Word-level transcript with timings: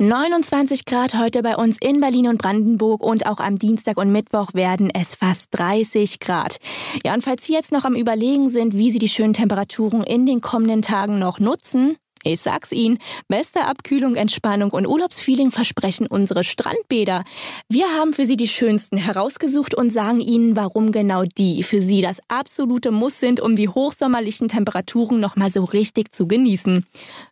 29 0.00 0.86
Grad 0.86 1.14
heute 1.14 1.40
bei 1.40 1.54
uns 1.54 1.78
in 1.80 2.00
Berlin 2.00 2.26
und 2.26 2.38
Brandenburg 2.38 3.00
und 3.00 3.26
auch 3.26 3.38
am 3.38 3.60
Dienstag 3.60 3.96
und 3.96 4.10
Mittwoch 4.10 4.52
werden 4.52 4.90
es 4.92 5.14
fast 5.14 5.50
30 5.52 6.18
Grad. 6.18 6.56
Ja, 7.04 7.14
und 7.14 7.22
falls 7.22 7.46
Sie 7.46 7.52
jetzt 7.52 7.70
noch 7.70 7.84
am 7.84 7.94
Überlegen 7.94 8.50
sind, 8.50 8.76
wie 8.76 8.90
Sie 8.90 8.98
die 8.98 9.08
schönen 9.08 9.34
Temperaturen 9.34 10.02
in 10.02 10.26
den 10.26 10.40
kommenden 10.40 10.82
Tagen 10.82 11.20
noch 11.20 11.38
nutzen, 11.38 11.94
ich 12.24 12.40
sag's 12.40 12.72
Ihnen, 12.72 12.98
beste 13.28 13.66
Abkühlung, 13.66 14.16
Entspannung 14.16 14.70
und 14.70 14.86
Urlaubsfeeling 14.86 15.50
versprechen 15.50 16.06
unsere 16.06 16.44
Strandbäder. 16.44 17.24
Wir 17.68 17.86
haben 17.98 18.12
für 18.12 18.24
Sie 18.24 18.36
die 18.36 18.48
schönsten 18.48 18.96
herausgesucht 18.96 19.74
und 19.74 19.90
sagen 19.90 20.20
Ihnen, 20.20 20.56
warum 20.56 20.92
genau 20.92 21.24
die 21.24 21.62
für 21.62 21.80
Sie 21.80 22.00
das 22.00 22.20
absolute 22.28 22.90
Muss 22.90 23.20
sind, 23.20 23.40
um 23.40 23.56
die 23.56 23.68
hochsommerlichen 23.68 24.48
Temperaturen 24.48 25.20
nochmal 25.20 25.50
so 25.50 25.64
richtig 25.64 26.12
zu 26.12 26.26
genießen. 26.26 26.84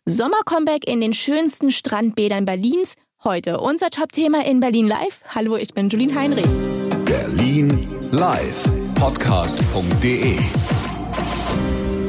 Sommercomeback 0.05 0.87
in 0.87 1.01
den 1.01 1.13
schönsten 1.13 1.71
Strandbädern 1.71 2.45
Berlins. 2.45 2.95
Heute 3.23 3.59
unser 3.59 3.89
Top-Thema 3.89 4.45
in 4.45 4.59
Berlin 4.59 4.87
Live. 4.87 5.21
Hallo, 5.33 5.55
ich 5.55 5.73
bin 5.73 5.89
Julien 5.89 6.13
Heinrich. 6.13 6.51
Berlin 7.05 7.87
Live. 8.11 8.63
Podcast.de 8.95 10.37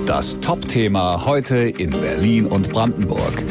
das 0.06 0.38
Top-Thema 0.40 1.24
heute 1.24 1.56
in 1.56 1.90
Berlin 1.90 2.46
und 2.46 2.70
Brandenburg. 2.70 3.42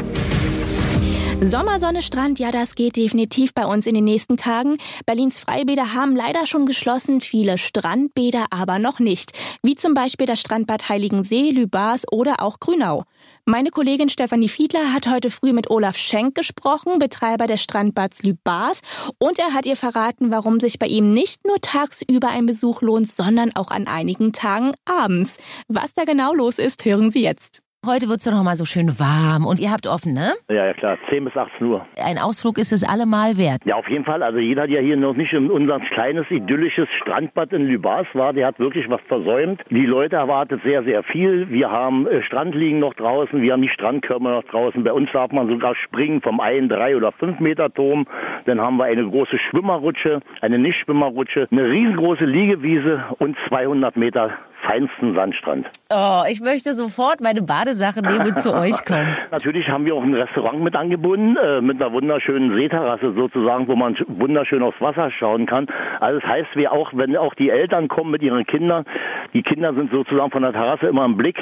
Sommersonne, 1.42 2.00
Strand, 2.00 2.38
ja, 2.38 2.52
das 2.52 2.74
geht 2.76 2.96
definitiv 2.96 3.52
bei 3.54 3.66
uns 3.66 3.86
in 3.86 3.94
den 3.94 4.04
nächsten 4.04 4.36
Tagen. 4.36 4.78
Berlins 5.04 5.38
Freibäder 5.38 5.92
haben 5.92 6.14
leider 6.14 6.46
schon 6.46 6.64
geschlossen, 6.64 7.20
viele 7.20 7.58
Strandbäder 7.58 8.46
aber 8.50 8.78
noch 8.78 9.00
nicht. 9.00 9.32
Wie 9.62 9.74
zum 9.74 9.94
Beispiel 9.94 10.26
das 10.26 10.40
Strandbad 10.40 10.88
Heiligensee, 10.88 11.50
Lübars 11.50 12.04
oder 12.10 12.40
auch 12.40 12.60
Grünau. 12.60 13.02
Meine 13.46 13.68
Kollegin 13.68 14.08
Stefanie 14.08 14.48
Fiedler 14.48 14.94
hat 14.94 15.06
heute 15.06 15.28
früh 15.28 15.52
mit 15.52 15.70
Olaf 15.70 15.98
Schenk 15.98 16.34
gesprochen, 16.34 16.98
Betreiber 16.98 17.46
des 17.46 17.62
Strandbads 17.62 18.22
Lübars, 18.22 18.80
und 19.18 19.38
er 19.38 19.52
hat 19.52 19.66
ihr 19.66 19.76
verraten, 19.76 20.30
warum 20.30 20.60
sich 20.60 20.78
bei 20.78 20.86
ihm 20.86 21.12
nicht 21.12 21.46
nur 21.46 21.60
tagsüber 21.60 22.28
ein 22.28 22.46
Besuch 22.46 22.80
lohnt, 22.80 23.06
sondern 23.06 23.54
auch 23.54 23.70
an 23.70 23.86
einigen 23.86 24.32
Tagen 24.32 24.72
abends. 24.86 25.36
Was 25.68 25.92
da 25.92 26.04
genau 26.04 26.32
los 26.32 26.58
ist, 26.58 26.86
hören 26.86 27.10
Sie 27.10 27.22
jetzt. 27.22 27.63
Heute 27.86 28.08
wird 28.08 28.18
es 28.18 28.24
doch 28.24 28.32
noch 28.32 28.44
mal 28.44 28.56
so 28.56 28.64
schön 28.64 28.98
warm 28.98 29.44
und 29.44 29.60
ihr 29.60 29.70
habt 29.70 29.86
offen, 29.86 30.14
ne? 30.14 30.32
Ja, 30.48 30.66
ja, 30.66 30.72
klar. 30.72 30.96
10 31.10 31.24
bis 31.24 31.36
18 31.36 31.66
Uhr. 31.66 31.84
Ein 32.02 32.16
Ausflug 32.18 32.56
ist 32.56 32.72
es 32.72 32.82
allemal 32.82 33.36
wert. 33.36 33.60
Ja, 33.66 33.76
auf 33.76 33.88
jeden 33.88 34.04
Fall. 34.04 34.22
Also 34.22 34.38
jeder, 34.38 34.66
der 34.66 34.80
hier 34.80 34.96
noch 34.96 35.14
nicht 35.14 35.34
in 35.34 35.50
unser 35.50 35.80
kleines, 35.80 36.24
idyllisches 36.30 36.88
Strandbad 37.02 37.52
in 37.52 37.66
Lübars 37.66 38.06
war, 38.14 38.32
der 38.32 38.46
hat 38.46 38.58
wirklich 38.58 38.88
was 38.88 39.02
versäumt. 39.02 39.60
Die 39.68 39.84
Leute 39.84 40.16
erwartet 40.16 40.62
sehr, 40.64 40.82
sehr 40.84 41.02
viel. 41.02 41.50
Wir 41.50 41.70
haben 41.70 42.06
äh, 42.06 42.22
Strandliegen 42.22 42.78
noch 42.78 42.94
draußen, 42.94 43.42
wir 43.42 43.52
haben 43.52 43.62
die 43.62 43.68
Strandkörper 43.68 44.30
noch 44.30 44.44
draußen. 44.44 44.82
Bei 44.82 44.92
uns 44.92 45.10
darf 45.12 45.32
man 45.32 45.48
sogar 45.48 45.74
springen 45.74 46.22
vom 46.22 46.40
1, 46.40 46.70
3 46.70 46.96
oder 46.96 47.12
5 47.12 47.40
Meter 47.40 47.72
Turm. 47.72 48.06
Dann 48.46 48.60
haben 48.60 48.78
wir 48.78 48.84
eine 48.84 49.04
große 49.06 49.38
Schwimmerrutsche, 49.50 50.20
eine 50.40 50.58
Nichtschwimmerrutsche, 50.58 51.48
eine 51.50 51.64
riesengroße 51.68 52.24
Liegewiese 52.24 53.04
und 53.18 53.36
200 53.48 53.96
Meter 53.96 54.30
feinsten 54.66 55.14
Sandstrand. 55.14 55.66
Oh, 55.90 56.22
ich 56.30 56.40
möchte 56.40 56.72
sofort 56.74 57.20
meine 57.20 57.42
Badesache 57.42 58.00
nehmen 58.00 58.36
zu 58.36 58.54
euch 58.54 58.84
kommen. 58.86 59.16
Natürlich 59.30 59.68
haben 59.68 59.84
wir 59.84 59.94
auch 59.94 60.02
ein 60.02 60.14
Restaurant 60.14 60.60
mit 60.60 60.74
angebunden, 60.74 61.36
äh, 61.36 61.60
mit 61.60 61.80
einer 61.80 61.92
wunderschönen 61.92 62.54
Seeterrasse 62.54 63.12
sozusagen, 63.14 63.68
wo 63.68 63.76
man 63.76 63.96
wunderschön 64.08 64.62
aufs 64.62 64.80
Wasser 64.80 65.10
schauen 65.10 65.46
kann. 65.46 65.66
Also 66.00 66.20
das 66.20 66.28
heißt, 66.28 66.48
wir 66.54 66.72
auch, 66.72 66.90
wenn 66.94 67.16
auch 67.16 67.34
die 67.34 67.50
Eltern 67.50 67.88
kommen 67.88 68.10
mit 68.10 68.22
ihren 68.22 68.46
Kindern, 68.46 68.84
die 69.32 69.42
Kinder 69.42 69.74
sind 69.74 69.90
sozusagen 69.90 70.30
von 70.30 70.42
der 70.42 70.52
Terrasse 70.52 70.86
immer 70.86 71.04
im 71.04 71.16
Blick, 71.16 71.36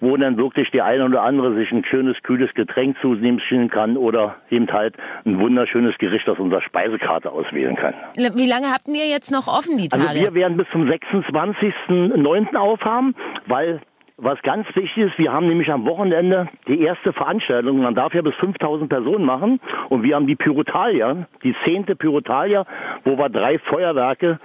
wo 0.00 0.16
dann 0.16 0.36
wirklich 0.36 0.70
der 0.70 0.84
eine 0.84 1.04
oder 1.04 1.22
andere 1.22 1.54
sich 1.54 1.70
ein 1.72 1.84
schönes, 1.84 2.16
kühles 2.22 2.52
Getränk 2.54 2.96
zunehmen 3.00 3.40
kann 3.70 3.96
oder 3.96 4.36
eben 4.50 4.70
halt 4.72 4.94
ein 5.24 5.38
wunderschönes 5.40 5.96
Gericht 5.98 6.28
aus 6.28 6.38
unserer 6.38 6.62
Speisekarte 6.62 7.30
auswählen 7.30 7.76
kann. 7.76 7.94
Wie 8.16 8.48
lange 8.48 8.72
habt 8.72 8.88
ihr 8.88 9.06
jetzt 9.06 9.30
noch 9.30 9.46
offen 9.46 9.76
die 9.76 9.88
also 9.92 9.98
Tage? 9.98 10.20
Also 10.20 10.22
wir 10.22 10.34
werden 10.34 10.56
bis 10.56 10.66
zum 10.72 10.88
26.09 10.88 12.56
aufhaben, 12.66 13.14
weil 13.46 13.80
was 14.18 14.40
ganz 14.42 14.66
wichtig 14.74 14.96
ist, 14.96 15.18
wir 15.18 15.30
haben 15.30 15.46
nämlich 15.46 15.70
am 15.70 15.84
Wochenende 15.84 16.48
die 16.66 16.80
erste 16.80 17.12
Veranstaltung. 17.12 17.82
Man 17.82 17.94
darf 17.94 18.14
ja 18.14 18.22
bis 18.22 18.34
5000 18.36 18.88
Personen 18.88 19.26
machen. 19.26 19.60
Und 19.90 20.02
wir 20.04 20.16
haben 20.16 20.26
die 20.26 20.36
Pyrotalia, 20.36 21.26
die 21.42 21.54
zehnte 21.66 21.94
Pyrotalia, 21.94 22.64
wo 23.04 23.18
wir 23.18 23.28
drei 23.28 23.58
Feuerwerke 23.58 24.40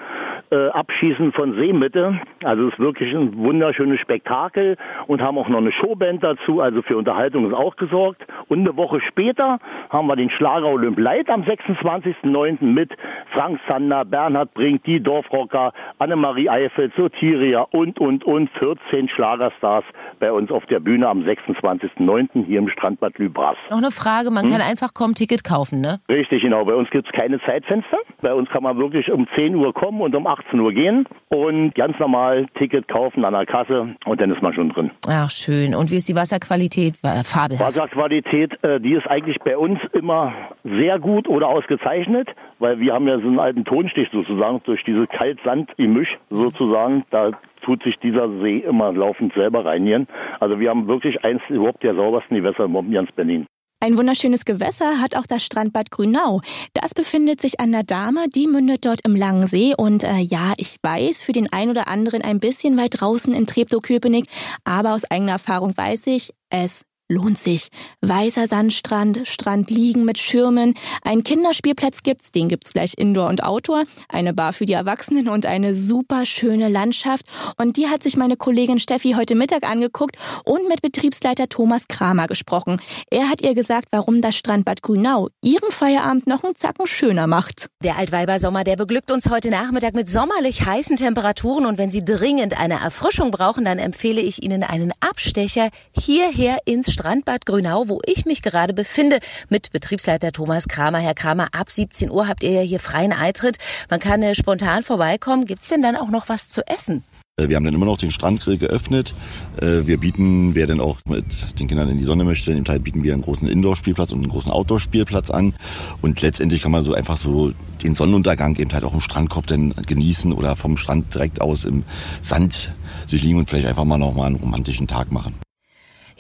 äh, 0.52 0.68
Abschießen 0.70 1.32
von 1.32 1.56
Seemitte. 1.56 2.20
Also 2.44 2.68
es 2.68 2.74
ist 2.74 2.80
wirklich 2.80 3.14
ein 3.14 3.38
wunderschönes 3.38 4.00
Spektakel 4.02 4.78
und 5.08 5.22
haben 5.22 5.38
auch 5.38 5.48
noch 5.48 5.60
eine 5.60 5.72
Showband 5.72 6.24
dazu. 6.24 6.62
Also 6.62 6.82
für 6.82 6.98
Unterhaltung 6.98 7.48
ist 7.48 7.54
auch 7.54 7.76
gesorgt. 7.78 8.22
Und 8.50 8.60
eine 8.60 8.76
Woche 8.76 9.00
später 9.08 9.60
haben 9.90 10.08
wir 10.08 10.16
den 10.16 10.30
Schlager 10.30 10.68
Olymp 10.68 11.00
Light 11.00 11.30
am 11.30 11.44
26.09. 11.44 12.64
mit 12.64 12.92
Frank 13.34 13.60
Sander, 13.68 14.04
Bernhard 14.06 14.54
Brink, 14.54 14.84
die 14.84 15.00
Dorfrocker, 15.02 15.72
Annemarie 16.00 16.50
Eifel, 16.50 16.92
Sotiria 16.98 17.62
und, 17.72 18.00
und, 18.00 18.26
und 18.26 18.50
14 18.60 19.10
Schlagerstars 19.10 19.86
bei 20.20 20.32
uns 20.32 20.52
auf 20.52 20.66
der 20.66 20.80
Bühne 20.80 21.08
am 21.08 21.22
26.09. 21.22 22.46
hier 22.46 22.60
im 22.60 22.68
Strandbad 22.68 23.18
Lübars. 23.18 23.58
Noch 23.70 23.78
eine 23.78 23.92
Frage, 23.92 24.32
man 24.32 24.44
hm? 24.46 24.52
kann 24.52 24.62
einfach 24.62 24.94
kommen, 24.94 25.16
Ticket 25.16 25.44
kaufen, 25.44 25.80
ne? 25.80 26.00
Richtig, 26.10 26.42
genau. 26.42 26.66
Bei 26.66 26.76
uns 26.76 26.90
gibt 26.90 27.08
es 27.08 27.14
keine 27.14 27.40
Zeitfenster. 27.42 27.98
Bei 28.22 28.34
uns 28.34 28.50
kann 28.50 28.64
man 28.64 28.78
wirklich 28.78 29.10
um 29.12 29.28
10 29.36 29.56
Uhr 29.56 29.74
kommen 29.74 30.02
und 30.02 30.14
um 30.14 30.28
8 30.28 30.41
18 30.47 30.59
Uhr 30.59 30.74
gehen 30.74 31.06
und 31.29 31.74
ganz 31.75 31.97
normal 32.00 32.47
Ticket 32.57 32.88
kaufen 32.88 33.25
an 33.25 33.34
der 33.34 33.46
Kasse 33.46 33.96
und 34.06 34.22
dann 34.22 34.31
ist 34.31 34.41
man 34.41 34.53
schon 34.53 34.69
drin. 34.69 34.91
Ach 35.07 35.29
schön. 35.29 35.75
Und 35.75 35.91
wie 35.91 35.96
ist 35.96 36.09
die 36.09 36.16
Wasserqualität? 36.16 36.97
Fabelhaft. 37.24 37.78
Wasserqualität, 37.78 38.63
äh, 38.63 38.79
die 38.79 38.94
ist 38.94 39.07
eigentlich 39.07 39.38
bei 39.40 39.57
uns 39.57 39.79
immer 39.94 40.34
sehr 40.63 41.00
gut 41.00 41.28
oder 41.28 41.47
ausgezeichnet, 41.47 42.29
weil 42.59 42.79
wir 42.79 42.94
haben 42.94 43.07
ja 43.07 43.19
so 43.19 43.28
einen 43.28 43.40
alten 43.40 43.66
Tonstich 43.66 44.09
sozusagen 44.12 44.62
durch 44.66 44.84
diese 44.84 45.07
Kaltsand-Gemisch 45.07 46.18
sozusagen. 46.29 47.03
Da 47.12 47.31
tut 47.62 47.84
sich 47.84 47.97
dieser 47.97 48.29
See 48.40 48.58
immer 48.58 48.91
laufend 48.91 49.34
selber 49.34 49.66
reinigen. 49.66 50.08
Also 50.40 50.59
wir 50.59 50.69
haben 50.69 50.88
wirklich 50.88 51.23
eins 51.23 51.41
überhaupt 51.50 51.84
der 51.84 51.96
saubersten 51.96 52.38
Gewässer 52.38 52.66
in 52.66 52.91
ganz 52.91 53.12
Berlin. 53.12 53.46
Ein 53.84 53.97
wunderschönes 53.97 54.46
Gewässer 54.46 55.02
hat 55.02 55.16
auch 55.16 55.25
das 55.25 55.44
Strandbad 55.44 55.90
Grünau. 55.90 56.42
Das 56.75 56.94
befindet 56.94 57.42
sich 57.42 57.59
an 57.59 57.72
der 57.72 57.81
Dame, 57.81 58.30
die 58.30 58.46
mündet 58.46 58.86
dort 58.86 59.02
im 59.08 59.16
Langen 59.16 59.47
See. 59.47 59.74
Und 59.75 60.03
äh, 60.03 60.19
ja, 60.19 60.53
ich 60.58 60.78
weiß, 60.84 61.24
für 61.24 61.31
den 61.31 61.52
einen 61.52 61.72
oder 61.72 61.88
anderen 61.88 62.22
ein 62.22 62.40
bisschen 62.40 62.78
weit 62.78 63.02
draußen 63.02 63.34
in 63.34 63.47
Treptow-Köpenick, 63.47 64.28
aber 64.66 64.94
aus 64.94 65.09
eigener 65.09 65.31
Erfahrung 65.31 65.75
weiß 65.75 66.06
ich, 66.08 66.31
es 66.52 66.86
lohnt 67.12 67.38
sich. 67.38 67.68
Weißer 68.02 68.48
Sandstrand, 68.48 69.22
Strand 69.26 69.70
liegen 69.70 70.06
mit 70.06 70.18
Schirmen, 70.18 70.74
ein 71.04 71.24
Kinderspielplatz 71.24 72.04
gibt's, 72.04 72.32
den 72.32 72.48
gibt's 72.50 72.74
gleich 72.74 72.94
Indoor 72.98 73.28
und 73.28 73.44
Outdoor, 73.44 73.84
eine 74.10 74.34
Bar 74.34 74.54
für 74.54 74.66
die 74.66 74.74
Erwachsenen 74.74 75.30
und 75.30 75.46
eine 75.46 75.76
super 75.76 76.26
schöne 76.26 76.70
Landschaft. 76.70 77.26
Und 77.58 77.78
die 77.78 77.88
hat 77.88 78.02
sich 78.02 78.18
meine 78.18 78.38
Kollegin 78.38 78.80
Steffi 78.80 79.14
heute 79.18 79.36
Mittag 79.36 79.70
angeguckt 79.70 80.18
und 80.46 80.68
mit 80.68 80.82
Betriebsleiter 80.82 81.50
Thomas 81.50 81.88
Kramer 81.88 82.28
gesprochen. 82.28 82.82
Er 83.10 83.30
hat 83.30 83.42
ihr 83.42 83.54
gesagt, 83.54 83.90
warum 83.92 84.22
das 84.22 84.36
Strandbad 84.36 84.82
Grünau 84.82 85.28
ihren 85.42 85.72
Feierabend 85.72 86.28
noch 86.28 86.44
einen 86.44 86.56
Zacken 86.56 86.88
schöner 86.88 87.28
macht. 87.28 87.68
Der 87.84 87.98
Altweibersommer, 87.98 88.64
der 88.64 88.78
beglückt 88.78 89.12
uns 89.12 89.30
heute 89.30 89.50
Nachmittag 89.50 89.94
mit 89.94 90.08
sommerlich 90.08 90.66
heißen 90.66 90.96
Temperaturen 90.96 91.66
und 91.66 91.78
wenn 91.78 91.92
Sie 91.92 92.06
dringend 92.06 92.58
eine 92.60 92.76
Erfrischung 92.76 93.32
brauchen, 93.32 93.66
dann 93.66 93.80
empfehle 93.80 94.22
ich 94.22 94.42
Ihnen 94.42 94.64
einen 94.64 94.94
Abstecher 95.02 95.70
hierher 95.92 96.60
ins 96.66 96.92
Strandbad 96.92 97.01
Strandbad 97.02 97.48
Grünau, 97.48 97.88
wo 97.88 98.00
ich 98.06 98.26
mich 98.26 98.44
gerade 98.44 98.76
befinde, 98.76 99.18
mit 99.50 99.72
Betriebsleiter 99.72 100.32
Thomas 100.32 100.68
Kramer. 100.68 101.00
Herr 101.00 101.16
Kramer, 101.16 101.48
ab 101.52 101.72
17 101.72 102.12
Uhr 102.12 102.28
habt 102.28 102.44
ihr 102.44 102.52
ja 102.52 102.62
hier 102.62 102.80
freien 102.80 103.12
Eintritt. 103.12 103.58
Man 103.90 104.00
kann 104.00 104.22
äh, 104.22 104.36
spontan 104.36 104.84
vorbeikommen. 104.84 105.46
Gibt's 105.46 105.70
denn 105.70 105.82
dann 105.82 105.96
auch 105.96 106.12
noch 106.12 106.30
was 106.30 106.50
zu 106.50 106.62
essen? 106.68 107.04
Äh, 107.38 107.50
wir 107.50 107.56
haben 107.56 107.64
dann 107.64 107.74
immer 107.74 107.88
noch 107.88 107.98
den 107.98 108.12
Strandgrill 108.12 108.60
geöffnet. 108.60 109.16
Äh, 109.60 109.88
wir 109.88 109.98
bieten, 109.98 110.54
wer 110.54 110.68
denn 110.68 110.80
auch 110.80 111.00
mit 111.08 111.60
den 111.60 111.68
Kindern 111.68 111.90
in 111.90 111.98
die 111.98 112.04
Sonne 112.04 112.24
möchte, 112.24 112.52
im 112.52 112.66
Teil 112.66 112.80
bieten 112.80 113.04
wir 113.04 113.14
einen 113.14 113.24
großen 113.24 113.48
Indoor-Spielplatz 113.48 114.12
und 114.12 114.20
einen 114.20 114.30
großen 114.30 114.52
Outdoor-Spielplatz 114.52 115.32
an. 115.32 115.56
Und 116.04 116.22
letztendlich 116.22 116.62
kann 116.62 116.72
man 116.72 116.84
so 116.84 116.94
einfach 116.94 117.18
so 117.18 117.52
den 117.82 117.96
Sonnenuntergang 117.96 118.58
eben 118.58 118.72
halt 118.74 118.84
auch 118.84 118.94
im 118.94 119.02
Strandkorb 119.02 119.47
dann 119.47 119.74
genießen 119.74 120.34
oder 120.34 120.56
vom 120.56 120.78
Strand 120.78 121.16
direkt 121.16 121.42
aus 121.42 121.66
im 121.66 121.84
Sand 122.22 122.74
sich 123.08 123.24
liegen 123.24 123.40
und 123.40 123.50
vielleicht 123.50 123.66
einfach 123.66 123.86
mal 123.86 123.97
noch 123.97 124.14
mal 124.14 124.28
einen 124.28 124.36
romantischen 124.36 124.86
Tag 124.86 125.12
machen. 125.12 125.34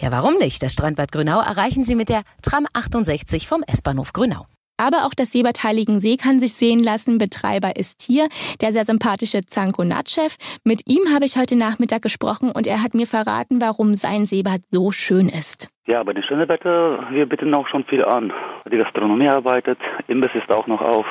Ja, 0.01 0.11
warum 0.11 0.39
nicht? 0.39 0.63
Das 0.63 0.73
Strandbad 0.73 1.11
Grünau 1.11 1.41
erreichen 1.41 1.83
Sie 1.83 1.93
mit 1.93 2.09
der 2.09 2.23
Tram 2.41 2.65
68 2.73 3.47
vom 3.47 3.61
S-Bahnhof 3.67 4.13
Grünau. 4.13 4.47
Aber 4.77 5.05
auch 5.05 5.13
das 5.15 5.31
Seebad 5.31 5.63
Heiligensee 5.63 6.17
kann 6.17 6.39
sich 6.39 6.53
sehen 6.53 6.79
lassen. 6.79 7.19
Betreiber 7.19 7.75
ist 7.75 8.01
hier 8.01 8.27
der 8.61 8.71
sehr 8.71 8.83
sympathische 8.83 9.45
Zanko 9.45 9.83
Natschew. 9.83 10.33
Mit 10.63 10.81
ihm 10.87 11.13
habe 11.13 11.25
ich 11.25 11.37
heute 11.37 11.55
Nachmittag 11.55 12.01
gesprochen 12.01 12.51
und 12.51 12.65
er 12.65 12.81
hat 12.81 12.95
mir 12.95 13.05
verraten, 13.05 13.61
warum 13.61 13.93
sein 13.93 14.25
Seebad 14.25 14.61
so 14.71 14.91
schön 14.91 15.29
ist. 15.29 15.69
Ja, 15.85 16.01
bei 16.01 16.13
den 16.13 16.23
Schönebäder, 16.23 17.07
wir 17.11 17.27
bieten 17.27 17.53
auch 17.53 17.67
schon 17.67 17.83
viel 17.85 18.03
an. 18.03 18.33
Die 18.71 18.77
Gastronomie 18.77 19.27
arbeitet, 19.27 19.77
Imbiss 20.07 20.31
ist 20.33 20.51
auch 20.51 20.65
noch 20.65 20.81
auf. 20.81 21.05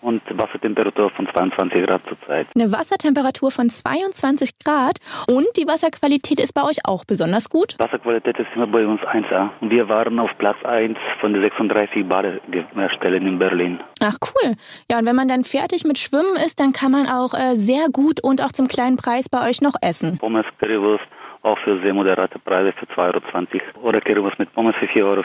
Und 0.00 0.22
Wassertemperatur 0.30 1.10
von 1.10 1.28
22 1.34 1.86
Grad 1.86 2.02
zurzeit. 2.08 2.46
Eine 2.54 2.72
Wassertemperatur 2.72 3.50
von 3.50 3.68
22 3.68 4.58
Grad 4.58 4.98
und 5.28 5.46
die 5.56 5.66
Wasserqualität 5.66 6.40
ist 6.40 6.52
bei 6.52 6.62
euch 6.62 6.78
auch 6.84 7.04
besonders 7.04 7.48
gut? 7.48 7.76
Wasserqualität 7.78 8.38
ist 8.38 8.48
immer 8.54 8.66
bei 8.66 8.86
uns 8.86 9.00
1A. 9.00 9.50
Wir 9.60 9.88
waren 9.88 10.18
auf 10.18 10.30
Platz 10.38 10.56
1 10.64 10.96
von 11.20 11.32
den 11.32 11.42
36 11.42 12.06
Badestellen 12.08 13.26
in 13.26 13.38
Berlin. 13.38 13.80
Ach 14.00 14.16
cool. 14.22 14.54
Ja, 14.90 14.98
und 14.98 15.06
wenn 15.06 15.16
man 15.16 15.28
dann 15.28 15.44
fertig 15.44 15.84
mit 15.84 15.98
Schwimmen 15.98 16.36
ist, 16.44 16.60
dann 16.60 16.72
kann 16.72 16.92
man 16.92 17.06
auch 17.06 17.34
äh, 17.34 17.56
sehr 17.56 17.86
gut 17.92 18.22
und 18.22 18.42
auch 18.42 18.52
zum 18.52 18.68
kleinen 18.68 18.96
Preis 18.96 19.28
bei 19.28 19.48
euch 19.48 19.60
noch 19.60 19.74
essen. 19.82 20.18
Pommes, 20.18 20.46
Currywurst, 20.58 21.04
auch 21.42 21.58
für 21.58 21.80
sehr 21.80 21.94
moderate 21.94 22.38
Preise 22.38 22.72
für 22.72 22.86
2,20 22.86 23.60
Euro. 23.74 23.88
Oder 23.88 24.00
Currywurst 24.00 24.38
mit 24.38 24.52
Pommes 24.54 24.74
für 24.76 24.86
4,40 24.86 25.04
Euro. 25.04 25.24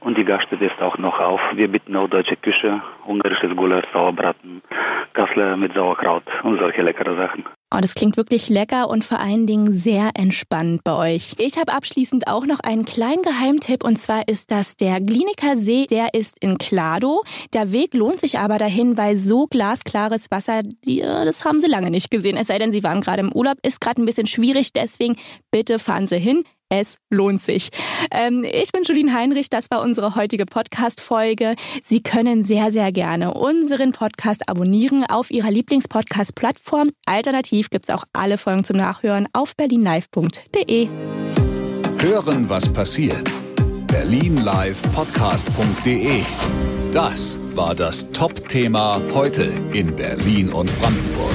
Und 0.00 0.18
die 0.18 0.24
Gaststätte 0.24 0.64
ist 0.64 0.80
auch 0.80 0.98
noch 0.98 1.18
auf. 1.18 1.40
Wir 1.54 1.68
bieten 1.68 1.96
auch 1.96 2.08
deutsche 2.08 2.36
Küche, 2.36 2.80
ungarisches 3.06 3.54
Gulasch, 3.56 3.86
Sauerbraten, 3.92 4.62
Kassler 5.14 5.56
mit 5.56 5.74
Sauerkraut 5.74 6.24
und 6.42 6.58
solche 6.58 6.82
leckere 6.82 7.16
Sachen. 7.16 7.44
Oh, 7.72 7.78
das 7.80 7.94
klingt 7.94 8.16
wirklich 8.16 8.48
lecker 8.48 8.90
und 8.90 9.04
vor 9.04 9.20
allen 9.20 9.46
Dingen 9.46 9.72
sehr 9.72 10.10
entspannt 10.14 10.82
bei 10.82 11.14
euch. 11.14 11.34
Ich 11.38 11.56
habe 11.56 11.72
abschließend 11.72 12.26
auch 12.26 12.44
noch 12.44 12.58
einen 12.58 12.84
kleinen 12.84 13.22
Geheimtipp 13.22 13.84
und 13.84 13.96
zwar 13.96 14.26
ist 14.26 14.50
das 14.50 14.76
der 14.76 15.00
Gliniker 15.00 15.56
See. 15.56 15.86
Der 15.86 16.12
ist 16.12 16.36
in 16.40 16.58
Klado. 16.58 17.22
Der 17.52 17.70
Weg 17.70 17.94
lohnt 17.94 18.18
sich 18.18 18.40
aber 18.40 18.58
dahin, 18.58 18.96
weil 18.96 19.14
so 19.14 19.46
glasklares 19.46 20.32
Wasser, 20.32 20.62
das 20.84 21.44
haben 21.44 21.60
Sie 21.60 21.68
lange 21.68 21.92
nicht 21.92 22.10
gesehen. 22.10 22.36
Es 22.36 22.48
sei 22.48 22.58
denn, 22.58 22.72
Sie 22.72 22.82
waren 22.82 23.00
gerade 23.00 23.20
im 23.20 23.32
Urlaub. 23.32 23.58
Ist 23.62 23.80
gerade 23.80 24.02
ein 24.02 24.06
bisschen 24.06 24.26
schwierig, 24.26 24.72
deswegen 24.72 25.14
bitte 25.52 25.78
fahren 25.78 26.08
Sie 26.08 26.18
hin. 26.18 26.42
Es 26.72 26.98
lohnt 27.10 27.40
sich. 27.40 27.70
Ähm, 28.12 28.44
ich 28.44 28.70
bin 28.70 28.84
Julien 28.84 29.12
Heinrich, 29.12 29.50
das 29.50 29.72
war 29.72 29.82
unsere 29.82 30.14
heutige 30.14 30.46
Podcast-Folge. 30.46 31.56
Sie 31.82 32.00
können 32.00 32.44
sehr, 32.44 32.70
sehr 32.70 32.92
gerne 32.92 33.34
unseren 33.34 33.90
Podcast 33.90 34.48
abonnieren 34.48 35.04
auf 35.04 35.32
Ihrer 35.32 35.50
Lieblingspodcast-Plattform. 35.50 36.90
Alternativ 37.06 37.70
gibt's 37.70 37.90
auch 37.90 38.04
alle 38.12 38.38
Folgen 38.38 38.62
zum 38.62 38.76
Nachhören 38.76 39.26
auf 39.32 39.56
berlinlive.de. 39.56 40.86
Hören, 41.98 42.48
was 42.48 42.72
passiert. 42.72 43.28
berlinlivepodcast.de 43.88 46.22
Das 46.92 47.36
war 47.54 47.74
das 47.74 48.08
Top-Thema 48.12 49.00
heute 49.12 49.52
in 49.72 49.96
Berlin 49.96 50.50
und 50.50 50.70
Brandenburg. 50.80 51.34